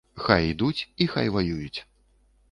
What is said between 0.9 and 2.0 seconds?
і хай ваююць.